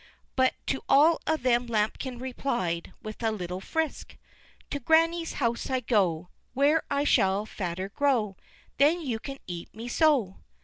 [0.35, 4.17] But to all of them Lambikin replied, with a little frisk:
[4.71, 8.35] "To granny's house I go, Where I shall fatter grow,
[8.79, 10.37] Then you can eat me so."